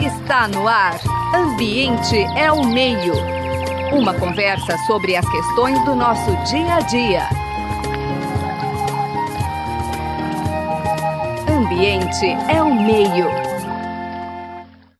[0.00, 0.98] Está no ar.
[1.32, 3.14] Ambiente é o meio.
[3.92, 7.22] Uma conversa sobre as questões do nosso dia a dia.
[11.48, 13.26] Ambiente é o meio.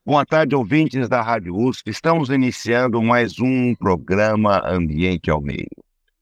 [0.07, 1.91] Boa tarde, ouvintes da Rádio USP.
[1.91, 5.67] Estamos iniciando mais um programa Ambiente ao Meio.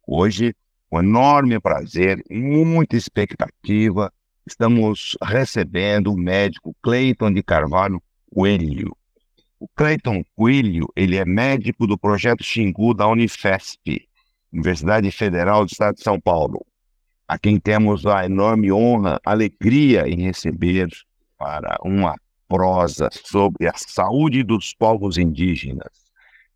[0.06, 0.54] Hoje,
[0.88, 4.10] com enorme prazer, muita expectativa,
[4.46, 8.02] estamos recebendo o médico Cleiton de Carvalho
[8.32, 8.96] Coelho.
[9.60, 14.08] O Cleiton Coelho, ele é médico do projeto Xingu da Unifesp,
[14.52, 16.64] Universidade Federal do Estado de São Paulo,
[17.26, 20.88] a quem temos a enorme honra, alegria em receber
[21.36, 22.14] para uma
[22.48, 26.08] prosa sobre a saúde dos povos indígenas.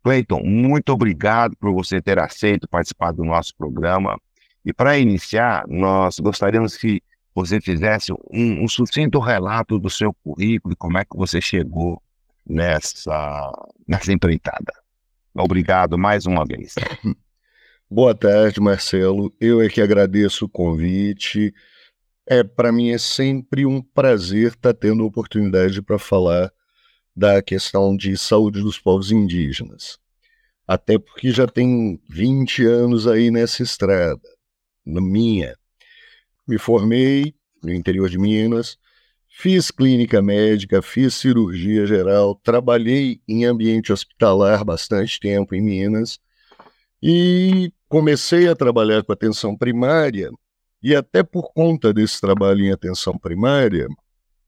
[0.03, 4.19] Cleiton, muito obrigado por você ter aceito participar do nosso programa.
[4.65, 7.01] E para iniciar, nós gostaríamos que
[7.33, 12.01] você fizesse um, um sucinto relato do seu currículo e como é que você chegou
[12.45, 13.51] nessa,
[13.87, 14.73] nessa empreitada.
[15.33, 16.75] Obrigado mais uma vez.
[17.89, 19.33] Boa tarde, Marcelo.
[19.39, 21.53] Eu é que agradeço o convite.
[22.25, 26.51] É para mim é sempre um prazer estar tá tendo oportunidade para falar
[27.15, 29.99] da questão de saúde dos povos indígenas.
[30.67, 34.21] Até porque já tem 20 anos aí nessa estrada,
[34.85, 35.55] na minha.
[36.47, 38.77] Me formei no interior de Minas,
[39.29, 46.19] fiz clínica médica, fiz cirurgia geral, trabalhei em ambiente hospitalar bastante tempo em Minas
[47.01, 50.29] e comecei a trabalhar com atenção primária
[50.83, 53.87] e até por conta desse trabalho em atenção primária,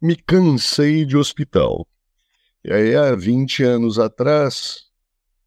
[0.02, 1.88] me cansei de hospital.
[2.64, 4.86] E aí, há 20 anos atrás,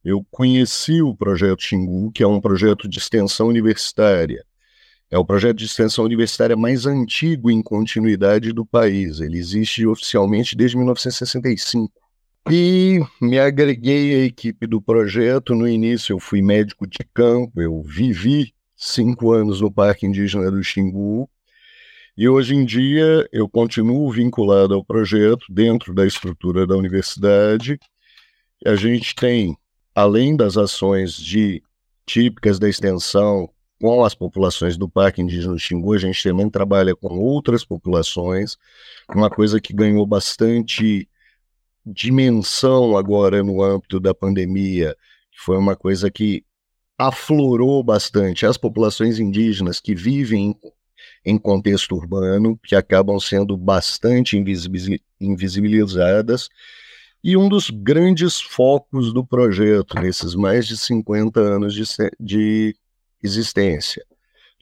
[0.02, 4.46] eu conheci o projeto Xingu, que é um projeto de extensão universitária,
[5.10, 9.20] é o projeto de extensão universitária mais antigo em continuidade do país.
[9.20, 11.92] Ele existe oficialmente desde 1965.
[12.50, 15.54] E me agreguei à equipe do projeto.
[15.54, 20.62] No início, eu fui médico de campo, eu vivi cinco anos no Parque Indígena do
[20.62, 21.28] Xingu.
[22.16, 27.78] E hoje em dia, eu continuo vinculado ao projeto dentro da estrutura da universidade.
[28.66, 29.56] A gente tem,
[29.94, 31.62] além das ações de
[32.04, 33.48] típicas da extensão,
[33.80, 38.56] com as populações do Parque Indígena do Xingu, a gente também trabalha com outras populações,
[39.08, 41.08] uma coisa que ganhou bastante
[41.86, 44.96] dimensão agora no âmbito da pandemia,
[45.36, 46.44] foi uma coisa que
[46.98, 50.56] aflorou bastante as populações indígenas que vivem
[51.24, 54.36] em contexto urbano, que acabam sendo bastante
[55.20, 56.48] invisibilizadas,
[57.22, 61.84] e um dos grandes focos do projeto nesses mais de 50 anos de,
[62.18, 62.76] de
[63.22, 64.04] existência.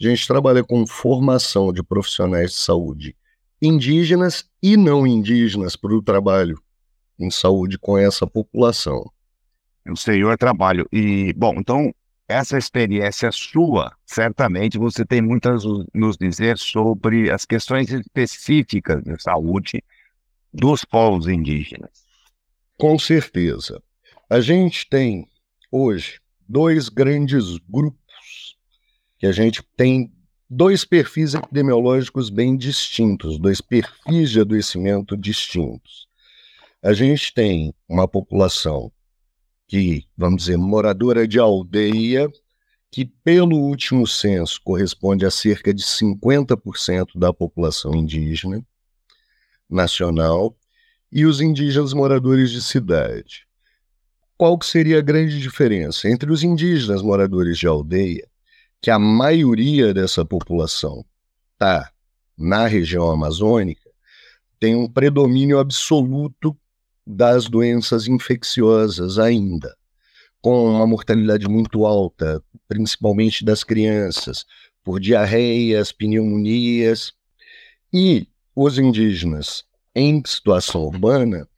[0.00, 3.17] A gente trabalha com formação de profissionais de saúde
[3.61, 6.61] indígenas e não indígenas para o trabalho
[7.19, 9.11] em saúde com essa população.
[9.89, 10.87] O senhor trabalho.
[10.93, 11.95] E, bom, então,
[12.28, 15.56] essa experiência sua, certamente você tem muito a
[15.95, 19.83] nos dizer sobre as questões específicas de saúde
[20.53, 22.05] dos povos indígenas.
[22.77, 23.81] Com certeza.
[24.28, 25.28] A gente tem
[25.71, 28.06] hoje dois grandes grupos
[29.27, 30.13] a gente tem
[30.49, 36.07] dois perfis epidemiológicos bem distintos, dois perfis de adoecimento distintos.
[36.83, 38.93] A gente tem uma população
[39.67, 42.31] que, vamos dizer, moradora de aldeia,
[42.91, 48.65] que pelo último censo corresponde a cerca de 50% da população indígena
[49.69, 50.57] nacional,
[51.11, 53.47] e os indígenas moradores de cidade.
[54.37, 58.29] Qual que seria a grande diferença entre os indígenas moradores de aldeia
[58.87, 61.05] que a maioria dessa população
[61.55, 61.91] está
[62.39, 63.91] na região amazônica,
[64.61, 66.57] tem um predomínio absoluto
[67.05, 69.77] das doenças infecciosas ainda,
[70.41, 74.47] com uma mortalidade muito alta, principalmente das crianças,
[74.85, 77.13] por diarreias, pneumonias.
[77.93, 79.65] E os indígenas
[79.97, 81.49] em situação urbana,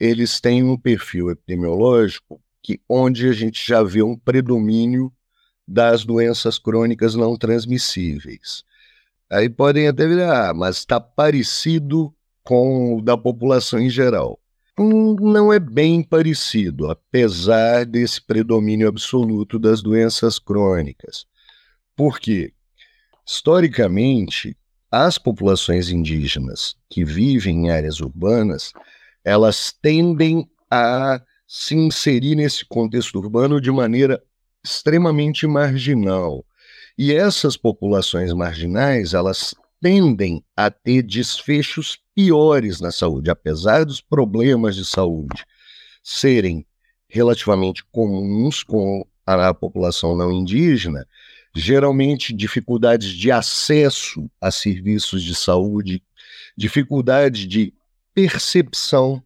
[0.00, 5.12] eles têm um perfil epidemiológico que onde a gente já vê um predomínio
[5.68, 8.64] das doenças crônicas não transmissíveis.
[9.30, 14.40] Aí podem até virar, ah, mas está parecido com o da população em geral.
[14.78, 21.26] Hum, não é bem parecido, apesar desse predomínio absoluto das doenças crônicas.
[21.94, 22.54] Por quê?
[23.26, 24.56] Historicamente,
[24.90, 28.72] as populações indígenas que vivem em áreas urbanas,
[29.22, 34.22] elas tendem a se inserir nesse contexto urbano de maneira
[34.64, 36.44] extremamente marginal.
[36.96, 44.74] E essas populações marginais, elas tendem a ter desfechos piores na saúde, apesar dos problemas
[44.74, 45.44] de saúde
[46.02, 46.66] serem
[47.08, 51.06] relativamente comuns com a população não indígena,
[51.54, 56.02] geralmente dificuldades de acesso a serviços de saúde,
[56.56, 57.72] dificuldade de
[58.14, 59.22] percepção.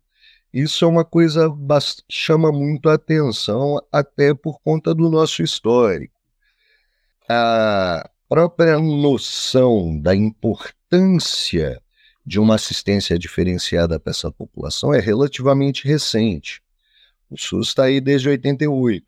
[0.53, 6.15] Isso é uma coisa que chama muito a atenção, até por conta do nosso histórico.
[7.29, 11.81] A própria noção da importância
[12.25, 16.63] de uma assistência diferenciada para essa população é relativamente recente.
[17.31, 19.05] O SUS está aí desde 88.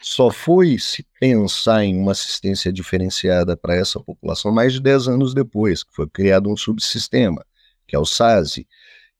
[0.00, 5.34] Só foi se pensar em uma assistência diferenciada para essa população mais de 10 anos
[5.34, 7.44] depois, que foi criado um subsistema,
[7.86, 8.66] que é o SASE.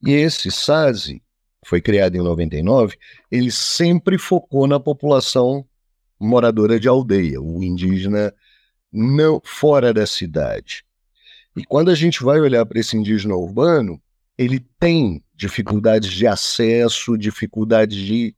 [0.06, 1.22] E esse SASE,
[1.66, 2.96] foi criado em 99,
[3.30, 5.66] ele sempre focou na população
[6.18, 8.32] moradora de aldeia, o indígena
[8.92, 10.84] não fora da cidade.
[11.56, 14.00] E quando a gente vai olhar para esse indígena urbano,
[14.38, 18.34] ele tem dificuldades de acesso, dificuldades de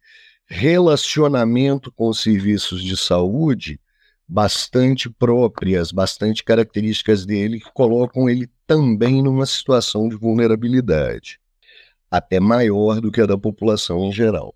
[0.47, 3.79] relacionamento com os serviços de saúde
[4.27, 11.41] bastante próprias, bastante características dele que colocam ele também numa situação de vulnerabilidade,
[12.11, 14.55] até maior do que a da população em geral.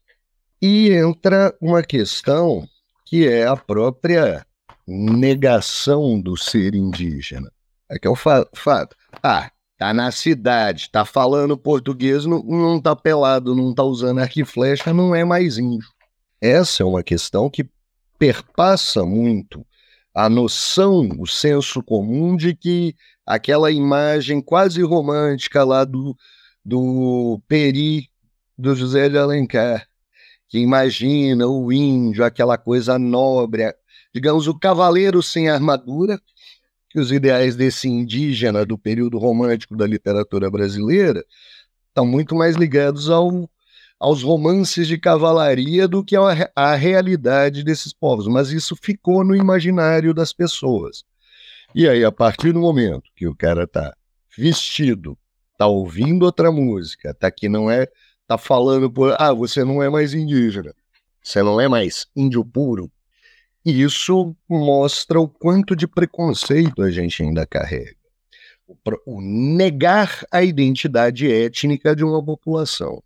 [0.61, 2.67] E entra uma questão
[3.05, 4.47] que é a própria
[4.87, 7.51] negação do ser indígena.
[7.91, 8.97] É que é o fato.
[9.23, 14.41] Ah, tá na cidade, tá falando português, não, não tá pelado, não tá usando arco
[14.41, 15.89] e flecha, não é mais índio.
[16.41, 17.69] Essa é uma questão que
[18.19, 19.67] perpassa muito
[20.15, 22.95] a noção, o senso comum de que
[23.27, 26.17] aquela imagem quase romântica lá do,
[26.65, 28.09] do Peri,
[28.57, 29.87] do José de Alencar,
[30.49, 33.75] que imagina o índio, aquela coisa nobre,
[34.15, 36.21] digamos, o cavaleiro sem armadura,
[36.91, 41.25] que os ideais desse indígena do período romântico da literatura brasileira
[41.89, 43.49] estão muito mais ligados ao,
[43.99, 46.15] aos romances de cavalaria do que
[46.55, 48.27] à realidade desses povos.
[48.27, 51.03] Mas isso ficou no imaginário das pessoas.
[51.75, 53.95] E aí, a partir do momento que o cara está
[54.37, 55.17] vestido,
[55.63, 57.87] está ouvindo outra música, tá que não é,
[58.27, 60.75] tá falando por, ah, você não é mais indígena,
[61.23, 62.91] você não é mais índio puro,
[63.65, 67.95] e isso mostra o quanto de preconceito a gente ainda carrega.
[69.07, 73.03] O, negar a identidade étnica de uma população.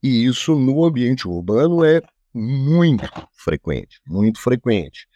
[0.00, 2.00] E isso no ambiente urbano é
[2.32, 5.08] muito frequente, muito frequente.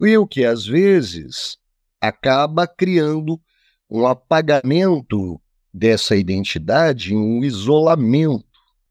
[0.00, 1.56] E o que às vezes
[2.00, 3.40] acaba criando
[3.88, 5.40] um apagamento
[5.76, 8.44] dessa identidade, um isolamento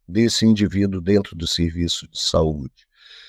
[0.07, 2.85] desse indivíduo dentro do serviço de saúde.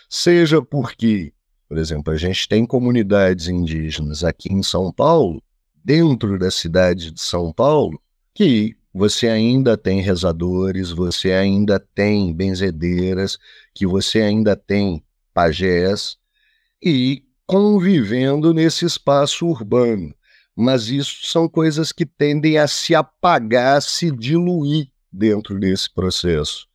[0.09, 1.33] Seja porque
[1.69, 5.43] por exemplo, a gente tem comunidades indígenas aqui em São Paulo,
[5.85, 8.01] dentro da cidade de São Paulo,
[8.33, 13.37] que você ainda tem rezadores, você ainda tem benzedeiras,
[13.75, 15.03] que você ainda tem
[15.35, 16.17] pajés,
[16.81, 20.15] e convivendo nesse espaço urbano.
[20.57, 26.67] Mas isso são coisas que tendem a se apagar, a se diluir dentro desse processo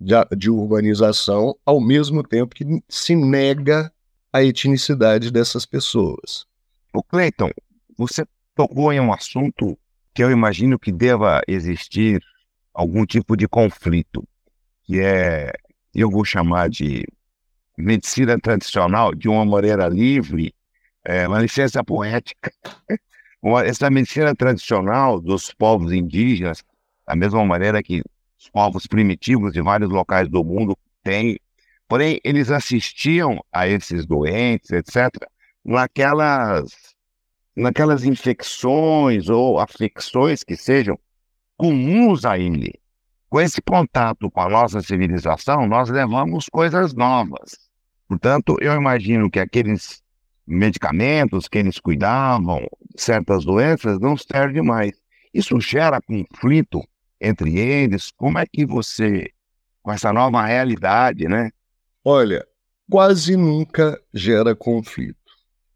[0.00, 3.92] de, de urbanização, ao mesmo tempo que se nega
[4.32, 6.46] a etnicidade dessas pessoas.
[6.92, 7.50] O Cleiton,
[7.96, 8.24] você
[8.54, 9.78] tocou em um assunto
[10.14, 12.22] que eu imagino que deva existir
[12.72, 14.26] algum tipo de conflito,
[14.84, 15.52] que é,
[15.94, 17.06] eu vou chamar de
[17.76, 20.54] medicina tradicional, de uma maneira livre,
[21.04, 22.52] é, uma licença poética.
[23.64, 26.64] Essa medicina tradicional dos povos indígenas,
[27.06, 28.02] da mesma maneira que
[28.38, 31.38] os povos primitivos de vários locais do mundo têm
[31.88, 35.08] Porém, eles assistiam a esses doentes, etc.,
[35.64, 36.94] naquelas,
[37.54, 40.98] naquelas infecções ou afecções que sejam
[41.56, 42.74] comuns a ele.
[43.28, 47.56] Com esse contato com a nossa civilização, nós levamos coisas novas.
[48.08, 50.02] Portanto, eu imagino que aqueles
[50.46, 54.92] medicamentos que eles cuidavam, certas doenças, não servem mais.
[55.34, 56.82] Isso gera conflito
[57.20, 58.12] entre eles.
[58.16, 59.30] Como é que você,
[59.82, 61.50] com essa nova realidade, né,
[62.08, 62.46] Olha,
[62.88, 65.18] quase nunca gera conflito.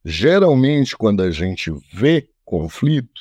[0.05, 3.21] Geralmente, quando a gente vê conflito,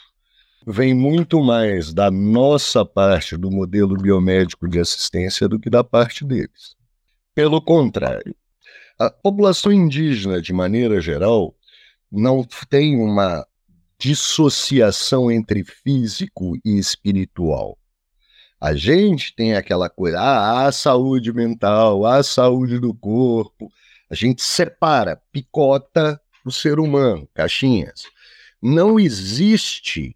[0.68, 6.24] vem muito mais da nossa parte do modelo biomédico de assistência do que da parte
[6.24, 6.76] deles.
[7.34, 8.36] Pelo contrário,
[9.00, 11.56] a população indígena, de maneira geral,
[12.12, 13.48] não tem uma
[13.98, 17.78] dissociação entre físico e espiritual.
[18.60, 23.72] A gente tem aquela coisa, ah, a saúde mental, a saúde do corpo.
[24.10, 28.04] A gente separa, picota o ser humano, caixinhas.
[28.62, 30.14] Não existe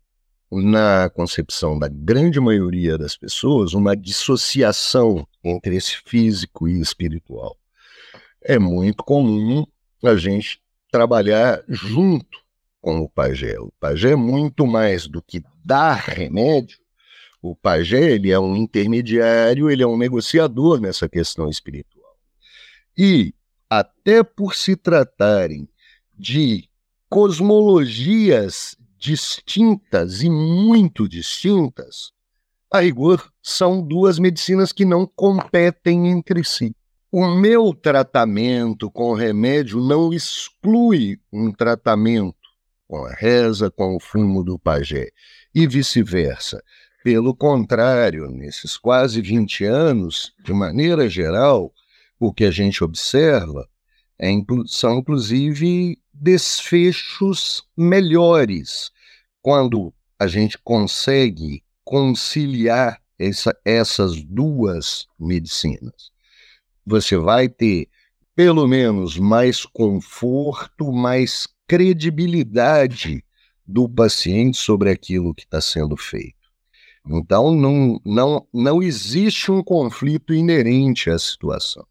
[0.51, 7.57] na concepção da grande maioria das pessoas, uma dissociação entre esse físico e espiritual.
[8.43, 9.65] É muito comum
[10.03, 12.39] a gente trabalhar junto
[12.81, 13.57] com o pajé.
[13.59, 16.77] O pajé é muito mais do que dar remédio.
[17.41, 22.17] O pajé ele é um intermediário, ele é um negociador nessa questão espiritual.
[22.97, 23.33] E
[23.69, 25.67] até por se tratarem
[26.13, 26.69] de
[27.09, 32.12] cosmologias distintas e muito distintas,
[32.71, 36.75] a rigor são duas medicinas que não competem entre si.
[37.15, 42.34] O meu tratamento com remédio não exclui um tratamento
[42.88, 45.12] com a reza, com o fumo do pajé,
[45.53, 46.63] e vice-versa.
[47.03, 51.72] Pelo contrário, nesses quase 20 anos, de maneira geral,
[52.20, 53.70] o que a gente observa
[54.17, 54.32] é,
[54.65, 58.89] são, inclusive, desfechos melhores
[59.39, 66.12] quando a gente consegue conciliar essa, essas duas medicinas
[66.85, 67.87] você vai ter
[68.35, 73.23] pelo menos mais conforto, mais credibilidade
[73.65, 76.43] do paciente sobre aquilo que está sendo feito.
[77.05, 81.85] Então, não, não, não existe um conflito inerente à situação.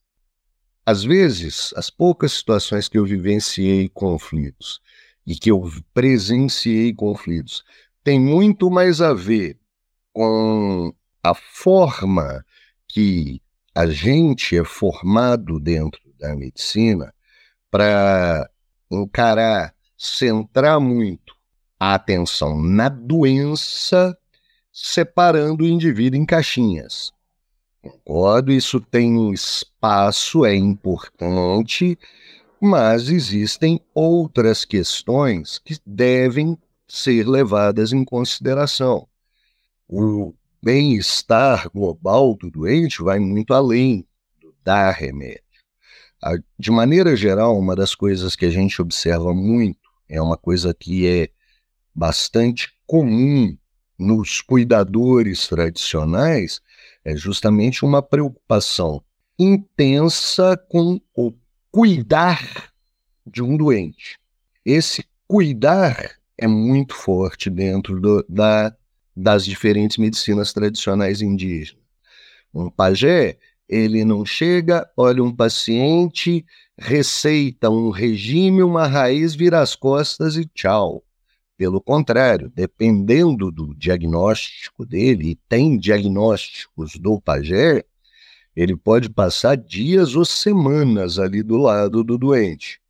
[0.84, 4.80] Às vezes, as poucas situações que eu vivenciei conflitos
[5.26, 7.62] e que eu presenciei conflitos
[8.02, 9.58] tem muito mais a ver
[10.12, 12.44] com a forma
[12.88, 13.40] que
[13.74, 17.12] a gente é formado dentro da medicina
[17.70, 18.48] para
[18.90, 21.34] encarar, centrar muito
[21.80, 24.16] a atenção na doença,
[24.72, 27.12] separando o indivíduo em caixinhas.
[27.80, 31.98] Concordo, isso tem um espaço, é importante,
[32.60, 39.08] mas existem outras questões que devem ser levadas em consideração.
[39.88, 44.06] O bem-estar global do doente vai muito além
[44.40, 45.42] do dar remédio.
[46.58, 51.06] De maneira geral, uma das coisas que a gente observa muito, é uma coisa que
[51.06, 51.28] é
[51.92, 53.56] bastante comum
[53.98, 56.60] nos cuidadores tradicionais,
[57.04, 59.02] é justamente uma preocupação
[59.38, 61.32] intensa com o
[61.70, 62.72] cuidar
[63.26, 64.18] de um doente.
[64.64, 68.74] Esse cuidar é muito forte dentro do, da
[69.16, 71.82] das diferentes medicinas tradicionais indígenas.
[72.52, 73.38] Um pajé,
[73.68, 76.44] ele não chega, olha um paciente,
[76.76, 81.02] receita um regime, uma raiz, vira as costas e tchau.
[81.56, 87.84] Pelo contrário, dependendo do diagnóstico dele, e tem diagnósticos do pajé,
[88.54, 92.80] ele pode passar dias ou semanas ali do lado do doente.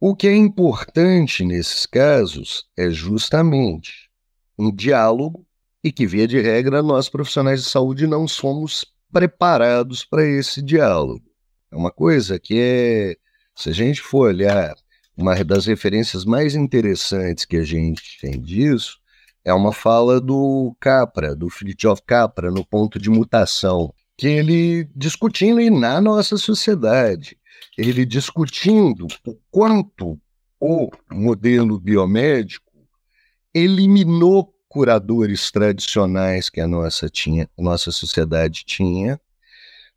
[0.00, 4.10] O que é importante nesses casos é justamente
[4.58, 5.46] um diálogo
[5.82, 11.24] e que, via de regra, nós profissionais de saúde não somos preparados para esse diálogo.
[11.70, 13.16] É uma coisa que é,
[13.54, 14.74] se a gente for olhar,
[15.16, 18.98] uma das referências mais interessantes que a gente tem disso
[19.44, 25.58] é uma fala do Capra, do Fritjof Capra, no ponto de mutação, que ele discutindo
[25.70, 27.38] na nossa sociedade,
[27.76, 30.20] ele discutindo o quanto
[30.60, 32.72] o modelo biomédico
[33.54, 39.20] eliminou curadores tradicionais que a nossa, tinha, a nossa sociedade tinha,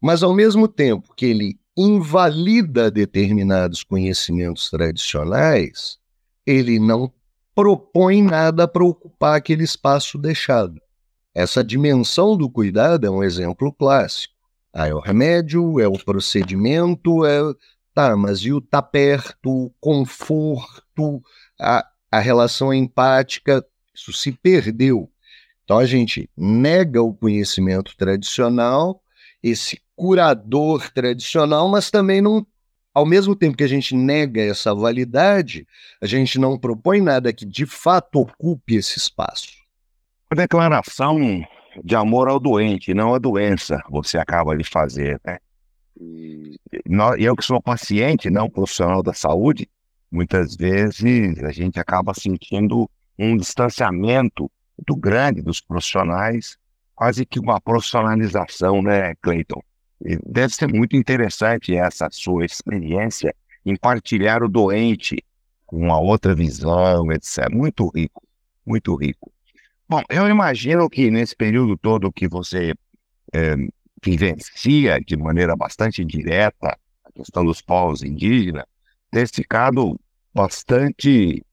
[0.02, 5.98] mas ao mesmo tempo que ele invalida determinados conhecimentos tradicionais,
[6.46, 7.12] ele não
[7.56, 10.82] propõe nada para ocupar aquele espaço deixado.
[11.34, 14.34] Essa dimensão do cuidado é um exemplo clássico.
[14.74, 17.40] Ah, é o remédio, é o procedimento, é.
[17.94, 21.22] Tá, mas e o tá perto, o conforto,
[21.60, 23.66] a, a relação empática?
[23.94, 25.10] Isso se perdeu.
[25.64, 29.02] Então a gente nega o conhecimento tradicional,
[29.42, 32.46] esse curador tradicional, mas também não,
[32.94, 35.68] ao mesmo tempo que a gente nega essa validade,
[36.02, 39.62] a gente não propõe nada que de fato ocupe esse espaço.
[40.30, 41.46] A declaração
[41.84, 45.38] de amor ao doente, não à doença, você acaba de fazer, né?
[47.18, 49.70] Eu que sou paciente, não profissional da saúde,
[50.12, 56.58] muitas vezes a gente acaba sentindo um distanciamento muito grande dos profissionais,
[56.96, 59.62] quase que uma profissionalização, né, Cleiton?
[60.26, 65.24] Deve ser muito interessante essa sua experiência em partilhar o doente
[65.66, 67.50] com uma outra visão, etc.
[67.52, 68.24] Muito rico,
[68.66, 69.32] muito rico.
[69.88, 72.74] Bom, eu imagino que nesse período todo que você
[73.34, 73.56] é,
[74.04, 78.66] vivencia de maneira bastante direta a questão dos povos indígenas,
[79.12, 80.00] ter ficado
[80.34, 81.46] bastante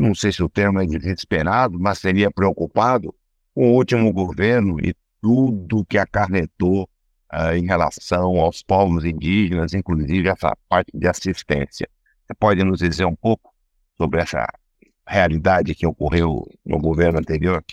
[0.00, 3.14] não sei se o termo é desesperado, mas seria preocupado
[3.54, 6.88] com o último governo e tudo que acarretou
[7.32, 11.88] uh, em relação aos povos indígenas, inclusive essa parte de assistência.
[12.26, 13.52] Você pode nos dizer um pouco
[13.96, 14.46] sobre essa
[15.06, 17.64] realidade que ocorreu no governo anterior?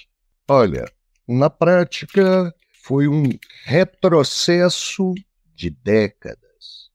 [0.48, 0.86] Olha,
[1.28, 2.54] na prática,
[2.84, 3.30] foi um
[3.66, 5.14] retrocesso
[5.56, 6.90] de décadas.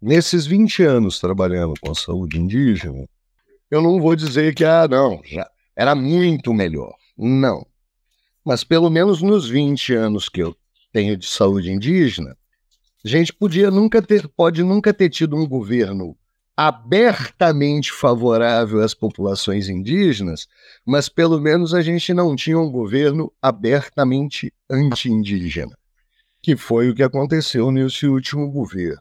[0.00, 3.06] Nesses 20 anos trabalhando com a saúde indígena,
[3.70, 6.94] eu não vou dizer que, ah, não, já era muito melhor.
[7.16, 7.66] Não.
[8.44, 10.56] Mas pelo menos nos 20 anos que eu
[10.92, 12.36] tenho de saúde indígena,
[13.04, 16.16] a gente podia nunca ter, pode nunca ter tido um governo
[16.56, 20.46] abertamente favorável às populações indígenas,
[20.84, 25.74] mas pelo menos a gente não tinha um governo abertamente anti-indígena,
[26.42, 29.00] que foi o que aconteceu nesse último governo.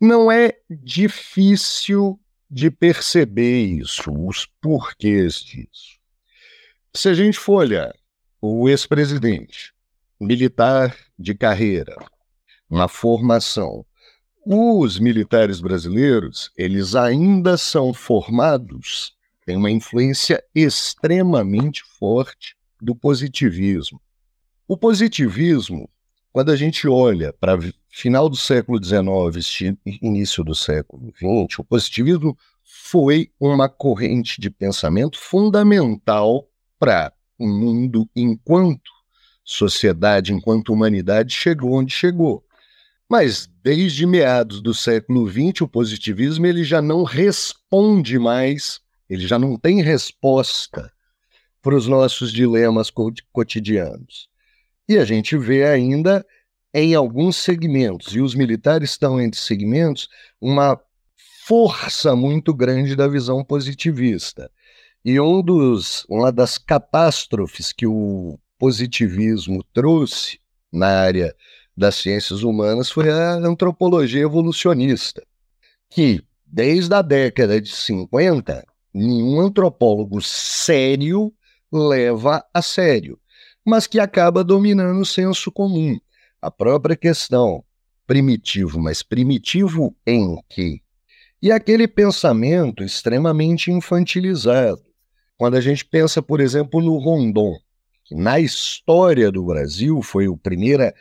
[0.00, 2.20] Não é difícil
[2.54, 5.98] de perceber isso, os porquês disso.
[6.94, 7.92] Se a gente for olhar
[8.40, 9.74] o ex-presidente,
[10.20, 11.96] militar de carreira,
[12.70, 13.84] na formação,
[14.46, 24.00] os militares brasileiros, eles ainda são formados, têm uma influência extremamente forte do positivismo.
[24.68, 25.90] O positivismo,
[26.32, 27.58] quando a gente olha para
[27.96, 35.16] final do século XIX, início do século XX, o positivismo foi uma corrente de pensamento
[35.16, 38.90] fundamental para o mundo enquanto
[39.44, 42.44] sociedade, enquanto humanidade chegou onde chegou.
[43.08, 49.38] Mas desde meados do século XX, o positivismo ele já não responde mais, ele já
[49.38, 50.92] não tem resposta
[51.62, 52.90] para os nossos dilemas
[53.32, 54.28] cotidianos.
[54.88, 56.26] E a gente vê ainda
[56.74, 60.08] em alguns segmentos, e os militares estão entre segmentos,
[60.40, 60.78] uma
[61.46, 64.50] força muito grande da visão positivista.
[65.04, 70.40] E um dos, uma das catástrofes que o positivismo trouxe
[70.72, 71.32] na área
[71.76, 75.24] das ciências humanas foi a antropologia evolucionista,
[75.90, 81.32] que desde a década de 50, nenhum antropólogo sério
[81.70, 83.18] leva a sério,
[83.64, 85.98] mas que acaba dominando o senso comum.
[86.44, 87.64] A própria questão
[88.06, 90.82] primitivo, mas primitivo em que?
[91.40, 94.82] E aquele pensamento extremamente infantilizado.
[95.38, 97.56] Quando a gente pensa, por exemplo, no Rondon,
[98.04, 100.94] que na história do Brasil foi a primeira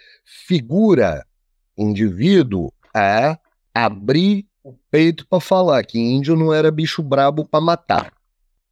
[0.47, 1.25] figura,
[1.77, 3.38] indivíduo, a
[3.75, 8.13] abrir o peito para falar que índio não era bicho brabo para matar.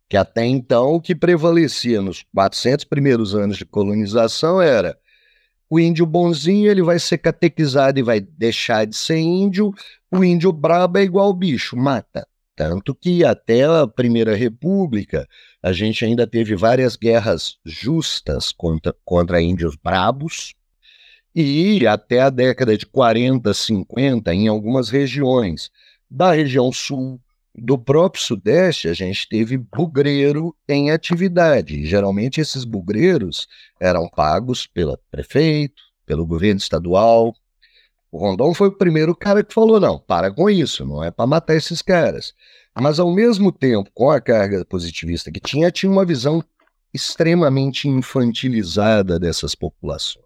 [0.08, 4.98] Que até então o que prevalecia nos 400 primeiros anos de colonização era
[5.72, 9.74] o índio bonzinho ele vai ser catequizado e vai deixar de ser índio,
[10.12, 12.28] o índio brabo é igual bicho, mata.
[12.58, 15.26] Tanto que até a Primeira República
[15.64, 20.54] a gente ainda teve várias guerras justas contra, contra índios brabos,
[21.34, 25.72] e até a década de 40, 50, em algumas regiões
[26.10, 27.18] da região sul,
[27.54, 31.86] do próprio Sudeste, a gente teve bugreiro em atividade.
[31.86, 33.48] Geralmente, esses bugreiros
[33.80, 37.34] eram pagos pelo prefeito, pelo governo estadual.
[38.12, 41.28] O Rondon foi o primeiro cara que falou: não, para com isso, não é para
[41.28, 42.34] matar esses caras.
[42.80, 46.42] Mas, ao mesmo tempo, com a carga positivista que tinha, tinha uma visão
[46.94, 50.26] extremamente infantilizada dessas populações.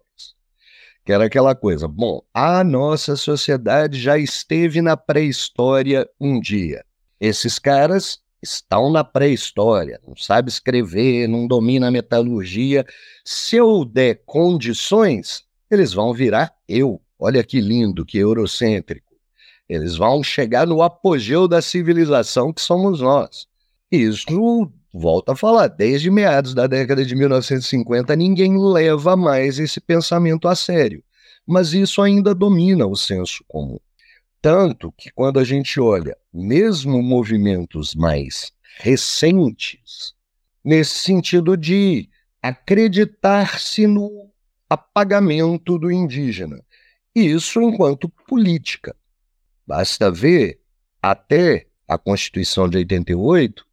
[1.04, 6.84] Que era aquela coisa: bom, a nossa sociedade já esteve na pré-história um dia.
[7.20, 12.84] Esses caras estão na pré-história, não sabe escrever, não domina a metalurgia.
[13.24, 17.00] Se eu der condições, eles vão virar eu.
[17.18, 19.14] Olha que lindo, que eurocêntrico.
[19.68, 23.46] Eles vão chegar no apogeu da civilização que somos nós.
[23.90, 30.46] Isso, volta a falar, desde meados da década de 1950, ninguém leva mais esse pensamento
[30.46, 31.02] a sério.
[31.46, 33.78] Mas isso ainda domina o senso comum.
[34.46, 40.14] Tanto que quando a gente olha, mesmo movimentos mais recentes,
[40.64, 42.08] nesse sentido de
[42.40, 44.30] acreditar-se no
[44.70, 46.64] apagamento do indígena,
[47.12, 48.94] isso enquanto política.
[49.66, 50.60] Basta ver
[51.02, 53.66] até a Constituição de 88,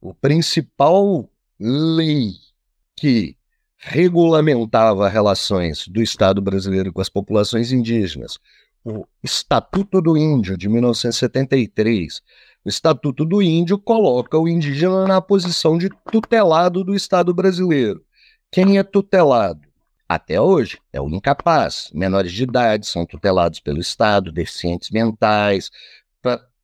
[0.00, 2.34] o principal lei
[2.94, 3.36] que
[3.76, 8.38] regulamentava relações do Estado brasileiro com as populações indígenas,
[8.84, 12.22] o Estatuto do Índio de 1973.
[12.64, 18.04] O Estatuto do Índio coloca o indígena na posição de tutelado do Estado brasileiro.
[18.50, 19.68] Quem é tutelado?
[20.08, 21.90] Até hoje, é o incapaz.
[21.94, 25.70] Menores de idade são tutelados pelo Estado, deficientes mentais.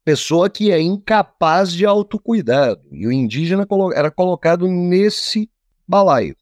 [0.05, 2.83] pessoa que é incapaz de autocuidado.
[2.91, 5.51] E o indígena era colocado nesse
[5.87, 6.37] balaio.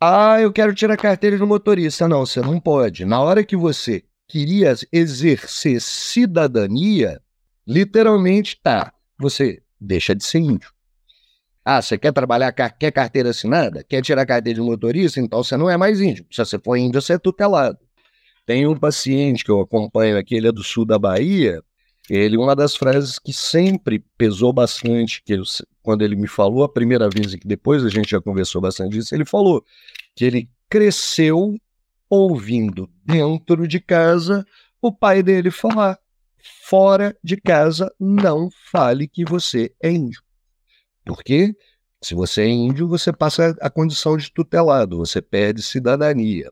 [0.00, 2.08] Ah, eu quero tirar a carteira de motorista.
[2.08, 3.04] Não, você não pode.
[3.04, 7.20] Na hora que você queria exercer cidadania,
[7.66, 10.70] literalmente tá, você deixa de ser índio.
[11.64, 13.84] Ah, você quer trabalhar, quer carteira assinada?
[13.84, 15.20] Quer tirar carteira de motorista?
[15.20, 16.24] Então você não é mais índio.
[16.30, 17.78] Se você for índio, você é tutelado.
[18.46, 21.62] Tem um paciente que eu acompanho aqui, ele é do sul da Bahia.
[22.08, 25.42] Ele, uma das frases que sempre pesou bastante, que ele,
[25.82, 28.92] quando ele me falou a primeira vez e que depois a gente já conversou bastante
[28.92, 29.64] disso, ele falou
[30.16, 31.56] que ele cresceu
[32.10, 34.44] ouvindo dentro de casa
[34.82, 35.98] o pai dele falar:
[36.68, 40.22] fora de casa não fale que você é índio.
[41.04, 41.54] Porque
[42.02, 46.50] se você é índio, você passa a condição de tutelado, você perde cidadania.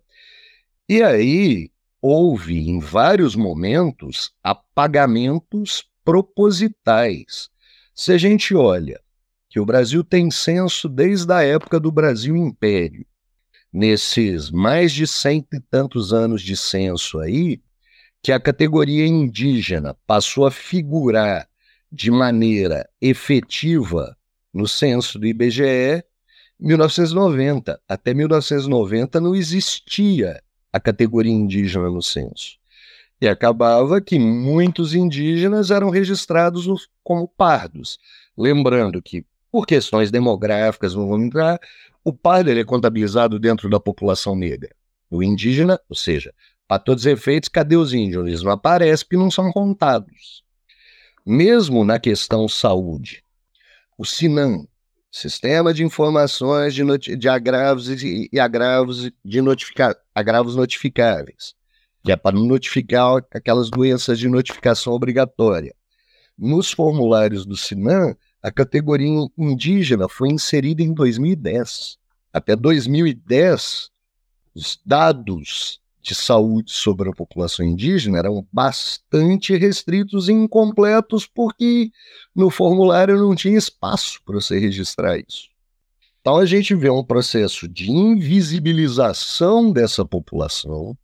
[0.88, 7.51] E aí houve, em vários momentos, apagamentos propositais.
[7.94, 9.01] Se a gente olha
[9.49, 13.07] que o Brasil tem censo desde a época do Brasil Império,
[13.72, 17.61] nesses mais de cento e tantos anos de censo aí,
[18.22, 21.48] que a categoria indígena passou a figurar
[21.90, 24.16] de maneira efetiva
[24.52, 26.04] no censo do IBGE
[26.59, 27.81] 1990.
[27.88, 32.59] Até 1990 não existia a categoria indígena no censo.
[33.20, 36.66] E acabava que muitos indígenas eram registrados
[37.02, 37.98] como pardos.
[38.37, 41.59] Lembrando que, por questões demográficas, não vamos entrar,
[42.09, 44.75] o pardo ele é contabilizado dentro da população negra.
[45.11, 46.33] O indígena, ou seja,
[46.66, 48.27] para todos os efeitos, cadê os índios?
[48.27, 50.42] Eles não aparecem porque não são contados.
[51.27, 53.23] Mesmo na questão saúde,
[53.99, 54.66] o SINAM,
[55.11, 56.83] Sistema de Informações de,
[57.16, 61.55] de Agravos e, e Agravos, de notifica agravos Notificáveis,
[62.03, 65.75] que é para notificar aquelas doenças de notificação obrigatória.
[66.38, 71.98] Nos formulários do SINAM, a categoria indígena foi inserida em 2010.
[72.33, 73.91] Até 2010,
[74.55, 81.91] os dados de saúde sobre a população indígena eram bastante restritos e incompletos, porque
[82.35, 85.49] no formulário não tinha espaço para você registrar isso.
[86.21, 90.97] Então a gente vê um processo de invisibilização dessa população,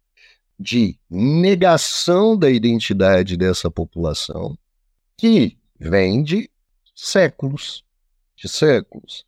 [0.58, 4.56] de negação da identidade dessa população,
[5.16, 6.50] que vem de
[6.94, 7.84] séculos,
[8.36, 9.24] de séculos.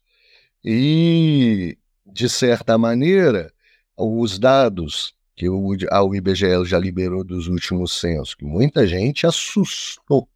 [0.65, 1.77] E,
[2.17, 3.53] de certa maneira,
[3.95, 10.27] os dados que o, a IBGE já liberou dos últimos censos, que muita gente assustou,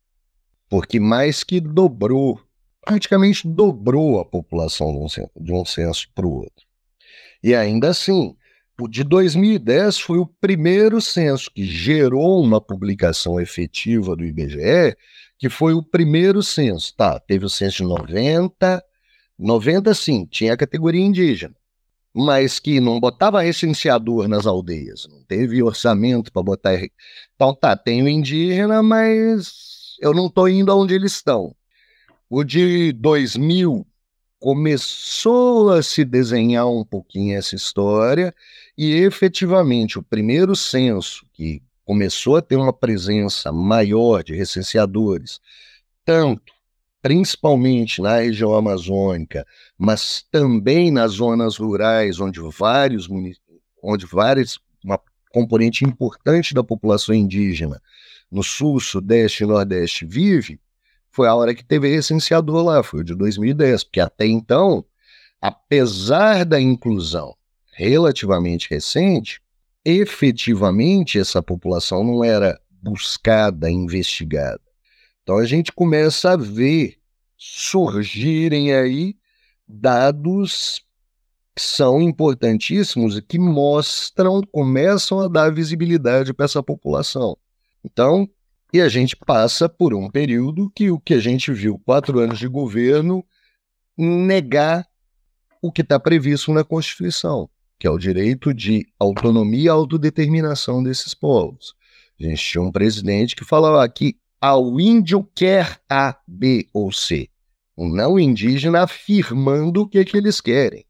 [0.68, 2.38] porque mais que dobrou,
[2.84, 6.66] praticamente dobrou a população de um censo, de um censo para o outro.
[7.42, 8.36] E ainda assim,
[8.78, 14.94] o de 2010 foi o primeiro censo que gerou uma publicação efetiva do IBGE,
[15.38, 16.94] que foi o primeiro censo.
[16.94, 18.84] Tá, teve o censo de 90,
[19.38, 21.54] 90 sim, tinha a categoria indígena
[22.14, 26.80] mas que não botava recenseador nas aldeias, não teve orçamento para botar.
[27.34, 31.54] Então tá, tenho indígena, mas eu não estou indo aonde eles estão.
[32.28, 33.86] O de 2000
[34.40, 38.34] começou a se desenhar um pouquinho essa história
[38.76, 45.40] e efetivamente o primeiro censo que começou a ter uma presença maior de recenseadores,
[46.04, 46.52] tanto
[47.02, 49.46] principalmente na região amazônica,
[49.82, 53.08] mas também nas zonas rurais, onde vários
[53.82, 55.00] onde vários, uma
[55.32, 57.80] componente importante da população indígena
[58.30, 60.60] no sul, sudeste e nordeste vive,
[61.10, 64.84] foi a hora que teve recenseador lá, foi o de 2010, porque até então,
[65.40, 67.34] apesar da inclusão
[67.72, 69.40] relativamente recente,
[69.82, 74.60] efetivamente essa população não era buscada, investigada.
[75.22, 76.98] Então a gente começa a ver
[77.38, 79.16] surgirem aí
[79.72, 80.84] dados
[81.58, 87.36] são importantíssimos e que mostram, começam a dar visibilidade para essa população.
[87.84, 88.28] Então,
[88.72, 92.38] e a gente passa por um período que o que a gente viu, quatro anos
[92.38, 93.24] de governo,
[93.96, 94.86] negar
[95.60, 101.14] o que está previsto na Constituição, que é o direito de autonomia e autodeterminação desses
[101.14, 101.74] povos.
[102.18, 107.28] A gente tinha um presidente que falava que ao índio quer A, B ou C.
[107.80, 110.84] O não indígena afirmando o que, que eles querem.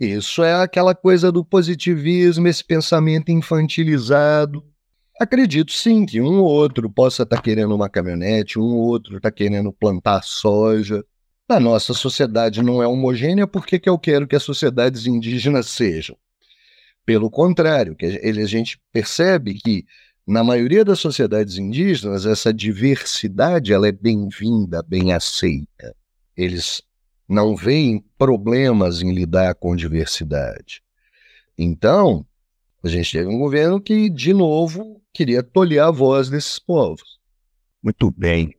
[0.00, 4.64] Isso é aquela coisa do positivismo, esse pensamento infantilizado.
[5.20, 9.18] Acredito sim que um ou outro possa estar tá querendo uma caminhonete, um ou outro
[9.18, 11.04] está querendo plantar soja.
[11.48, 15.68] A nossa sociedade não é homogênea, por que, que eu quero que as sociedades indígenas
[15.68, 16.16] sejam?
[17.06, 19.84] Pelo contrário, que a gente percebe que
[20.26, 25.96] Na maioria das sociedades indígenas, essa diversidade ela é bem-vinda, bem aceita.
[26.38, 26.80] Eles
[27.28, 30.80] não veem problemas em lidar com diversidade.
[31.58, 32.24] Então,
[32.82, 37.18] a gente teve um governo que, de novo, queria tolher a voz desses povos.
[37.82, 38.54] Muito bem.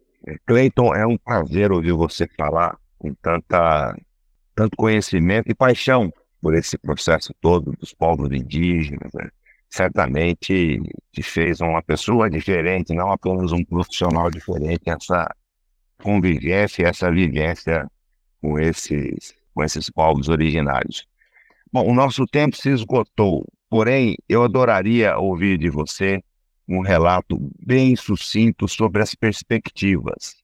[0.45, 3.95] Cleiton, é um prazer ouvir você falar com tanta,
[4.53, 6.11] tanto conhecimento e paixão
[6.41, 9.11] por esse processo todo dos povos indígenas.
[9.13, 9.29] Né?
[9.69, 10.81] Certamente
[11.13, 15.33] te fez uma pessoa diferente, não apenas um profissional diferente, essa
[16.01, 17.89] convivência, essa vivência
[18.41, 21.05] com esses, com esses povos originários.
[21.71, 26.23] Bom, o nosso tempo se esgotou, porém, eu adoraria ouvir de você
[26.67, 30.35] um relato bem sucinto sobre as perspectivas.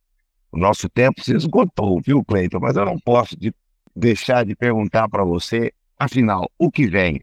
[0.51, 2.59] O nosso tempo se esgotou, viu, Cleiton?
[2.59, 3.53] Mas eu não posso de
[3.95, 7.21] deixar de perguntar para você, afinal, o que vem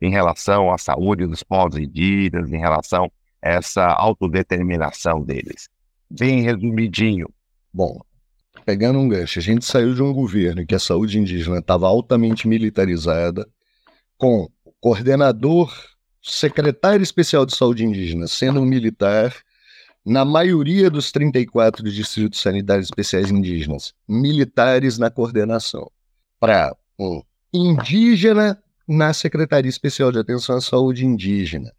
[0.00, 3.10] em relação à saúde dos povos indígenas, em relação
[3.42, 5.68] a essa autodeterminação deles?
[6.10, 7.28] Bem resumidinho.
[7.78, 8.00] Bom,
[8.66, 11.86] pegando um gancho, a gente saiu de um governo em que a saúde indígena estava
[11.86, 13.48] altamente militarizada,
[14.16, 15.72] com o coordenador,
[16.20, 19.32] secretário especial de saúde indígena sendo um militar,
[20.04, 25.88] na maioria dos 34 distritos sanitários especiais indígenas, militares na coordenação,
[26.40, 27.22] para um
[27.54, 31.72] indígena na Secretaria Especial de Atenção à Saúde Indígena.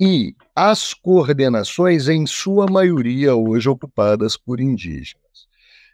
[0.00, 5.21] E as coordenações, em sua maioria, hoje ocupadas por indígenas.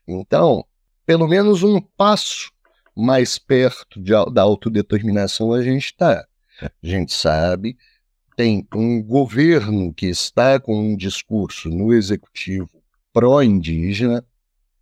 [0.09, 0.65] Então,
[1.05, 2.51] pelo menos um passo
[2.97, 6.27] mais perto de, da autodeterminação a gente está.
[6.61, 7.77] A gente sabe,
[8.35, 14.25] tem um governo que está com um discurso no executivo pró-indígena,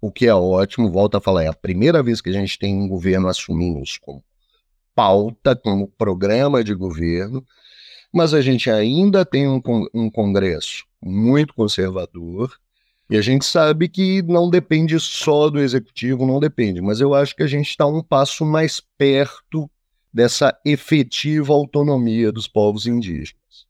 [0.01, 2.75] o que é ótimo, volta a falar, é a primeira vez que a gente tem
[2.75, 4.23] um governo assumindo isso como
[4.95, 7.45] pauta, como programa de governo,
[8.13, 9.61] mas a gente ainda tem um,
[9.93, 12.59] um Congresso muito conservador,
[13.09, 17.37] e a gente sabe que não depende só do executivo, não depende, mas eu acho
[17.37, 19.71] que a gente está um passo mais perto
[20.13, 23.67] dessa efetiva autonomia dos povos indígenas.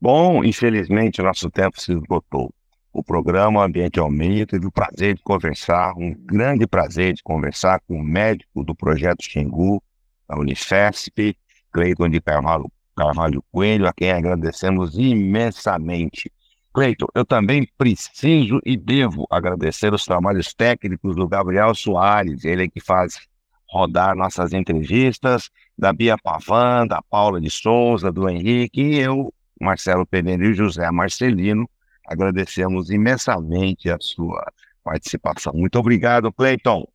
[0.00, 2.52] Bom, infelizmente nosso tempo se esgotou.
[2.92, 7.80] O programa Ambiente ao Meio teve o prazer de conversar, um grande prazer de conversar
[7.88, 9.82] com o médico do projeto Xingu,
[10.28, 11.36] da Unifesp,
[11.72, 16.30] Cleiton de Carvalho, Carvalho Coelho, a quem agradecemos imensamente.
[16.74, 22.68] Cleiton, eu também preciso e devo agradecer os trabalhos técnicos do Gabriel Soares, ele é
[22.68, 23.20] que faz
[23.68, 30.04] rodar nossas entrevistas, da Bia Pavan, da Paula de Souza, do Henrique, e eu, Marcelo
[30.04, 31.68] Pereira e José Marcelino,
[32.06, 34.44] agradecemos imensamente a sua
[34.82, 35.52] participação.
[35.54, 36.86] Muito obrigado, Cleiton.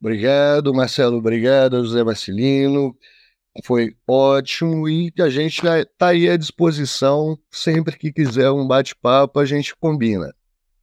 [0.00, 1.18] Obrigado, Marcelo.
[1.18, 2.96] Obrigado, José Marcelino.
[3.64, 7.36] Foi ótimo e a gente está aí à disposição.
[7.50, 10.32] Sempre que quiser um bate-papo, a gente combina.